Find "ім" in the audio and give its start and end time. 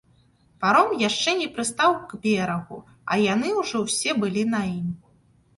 4.79-4.91